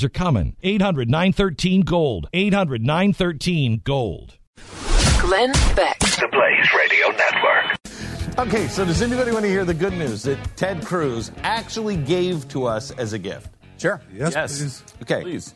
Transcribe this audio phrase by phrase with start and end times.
[0.00, 0.56] are coming.
[0.62, 2.28] 800 913 Gold.
[2.32, 4.38] 800 913 Gold.
[5.20, 5.98] Glenn Beck.
[5.98, 7.78] The Blaze Radio Network.
[8.38, 12.48] Okay, so does anybody want to hear the good news that Ted Cruz actually gave
[12.48, 13.50] to us as a gift?
[13.76, 14.00] Sure.
[14.14, 14.58] Yes, yes.
[14.58, 14.84] please.
[15.02, 15.22] Okay.
[15.22, 15.54] Please.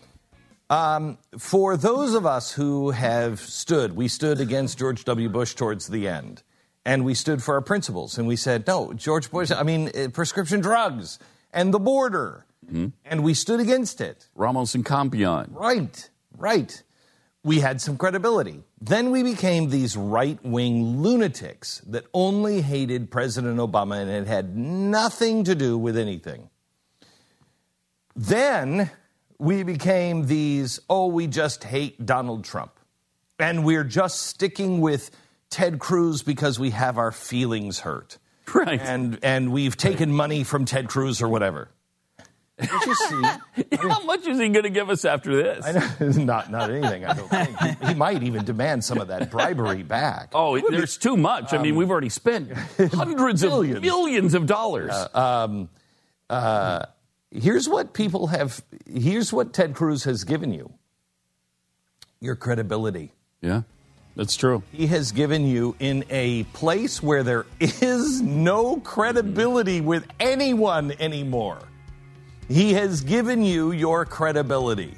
[0.68, 5.28] Um, for those of us who have stood, we stood against George W.
[5.28, 6.42] Bush towards the end,
[6.84, 10.08] and we stood for our principles, and we said, no, George Bush, I mean, uh,
[10.12, 11.18] prescription drugs
[11.52, 12.88] and the border, Hmm?
[13.04, 14.28] and we stood against it.
[14.34, 15.48] Ramos and Compean.
[15.50, 16.82] Right, right.
[17.44, 18.64] We had some credibility.
[18.80, 24.56] Then we became these right wing lunatics that only hated President Obama and it had
[24.56, 26.50] nothing to do with anything.
[28.16, 28.90] Then
[29.38, 32.72] we became these, oh, we just hate Donald Trump.
[33.38, 35.10] And we're just sticking with
[35.50, 38.18] Ted Cruz because we have our feelings hurt.
[38.52, 38.80] Right.
[38.80, 41.68] And, and we've taken money from Ted Cruz or whatever.
[42.58, 43.22] Did you see?
[43.76, 45.64] How much is he going to give us after this?
[45.66, 47.04] I know, not not anything.
[47.04, 50.30] I don't think he, he might even demand some of that bribery back.
[50.32, 51.52] Oh, there's too much.
[51.52, 52.50] I mean, um, we've already spent
[52.92, 54.90] hundreds of millions of dollars.
[54.92, 55.68] Uh, um,
[56.30, 56.86] uh,
[57.30, 58.62] here's what people have.
[58.90, 60.72] Here's what Ted Cruz has given you.
[62.20, 63.12] Your credibility.
[63.42, 63.62] yeah,
[64.16, 64.62] that's true.
[64.72, 71.58] He has given you in a place where there is no credibility with anyone anymore.
[72.48, 74.94] He has given you your credibility.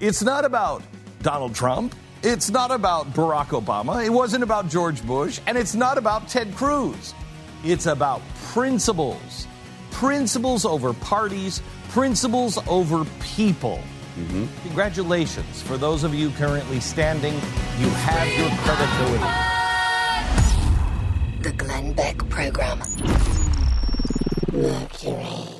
[0.00, 0.82] It's not about
[1.22, 1.94] Donald Trump.
[2.22, 4.04] It's not about Barack Obama.
[4.04, 5.40] It wasn't about George Bush.
[5.46, 7.14] And it's not about Ted Cruz.
[7.64, 8.22] It's about
[8.52, 9.46] principles.
[9.90, 11.60] Principles over parties,
[11.90, 13.80] principles over people.
[14.16, 14.46] Mm-hmm.
[14.62, 15.62] Congratulations.
[15.62, 19.24] For those of you currently standing, you have your credibility.
[21.42, 22.78] The Glenn Beck Program.
[24.52, 25.47] Mercury.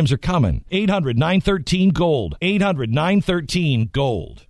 [0.00, 0.64] times are coming.
[0.70, 2.36] 800 913 Gold.
[2.40, 4.46] 800 913 Gold.